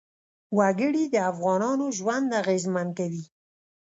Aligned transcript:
وګړي 0.57 1.03
د 1.09 1.15
افغانانو 1.31 1.85
ژوند 1.97 2.29
اغېزمن 2.41 2.87
کوي. 2.99 3.23